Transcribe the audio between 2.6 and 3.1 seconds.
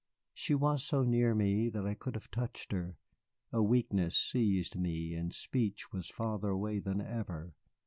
her.